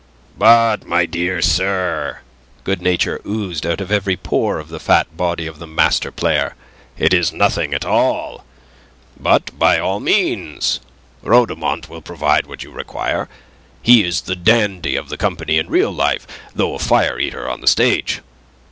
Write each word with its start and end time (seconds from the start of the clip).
"But, 0.35 0.83
my 0.87 1.05
dear 1.05 1.43
sir!" 1.43 2.21
Good 2.63 2.81
nature 2.81 3.21
oozed 3.23 3.67
out 3.67 3.79
of 3.79 3.91
every 3.91 4.17
pore 4.17 4.57
of 4.57 4.69
the 4.69 4.79
fat 4.79 5.15
body 5.15 5.45
of 5.45 5.59
the 5.59 5.67
master 5.67 6.11
player. 6.11 6.55
"It 6.97 7.13
is 7.13 7.31
nothing 7.31 7.71
at 7.75 7.85
all. 7.85 8.43
But, 9.19 9.59
by 9.59 9.77
all 9.77 9.99
means. 9.99 10.79
Rhodomont 11.21 11.87
will 11.87 12.01
provide 12.01 12.47
what 12.47 12.63
you 12.63 12.71
require. 12.71 13.29
He 13.83 14.03
is 14.03 14.21
the 14.21 14.35
dandy 14.35 14.95
of 14.95 15.09
the 15.09 15.17
company 15.17 15.59
in 15.59 15.69
real 15.69 15.91
life, 15.91 16.25
though 16.55 16.73
a 16.73 16.79
fire 16.79 17.19
eater 17.19 17.47
on 17.47 17.61
the 17.61 17.67
stage. 17.67 18.21